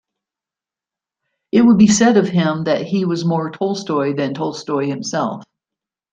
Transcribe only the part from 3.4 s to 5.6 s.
Tolstoy than Tolstoy himself.